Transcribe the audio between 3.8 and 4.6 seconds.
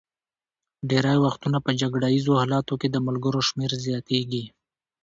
زیاتېږي.